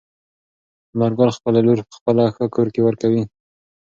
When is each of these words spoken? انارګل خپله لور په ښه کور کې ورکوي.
انارګل 0.93 1.29
خپله 1.37 1.59
لور 1.65 1.79
په 1.87 2.25
ښه 2.35 2.45
کور 2.55 2.67
کې 2.73 2.81
ورکوي. 2.87 3.23